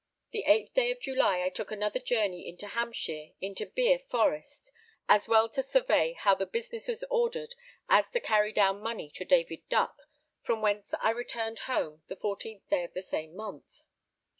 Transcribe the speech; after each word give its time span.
The 0.31 0.43
8th 0.47 0.73
day 0.73 0.89
of 0.89 0.99
July 0.99 1.43
I 1.43 1.49
took 1.49 1.69
another 1.69 1.99
journey 1.99 2.49
into 2.49 2.65
Hampshire 2.69 3.33
into 3.39 3.67
Bere 3.67 3.99
forest, 3.99 4.71
as 5.07 5.27
well 5.27 5.47
to 5.49 5.61
survey 5.61 6.13
how 6.13 6.33
the 6.33 6.47
business 6.47 6.87
was 6.87 7.03
ordered 7.11 7.53
as 7.87 8.05
to 8.13 8.19
carry 8.19 8.51
down 8.51 8.81
money 8.81 9.11
to 9.11 9.23
David 9.23 9.61
Duck; 9.69 9.95
from 10.41 10.59
whence 10.59 10.95
I 10.99 11.11
returned 11.11 11.59
home 11.69 12.01
the 12.07 12.15
14th 12.15 12.67
day 12.67 12.83
of 12.83 12.95
the 12.95 13.03
same 13.03 13.35
month. 13.35 13.83